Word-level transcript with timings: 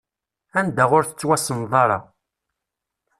Anda 0.59 0.83
ur 0.97 1.03
tettwasenḍ 1.05 1.73
ara. 1.83 1.99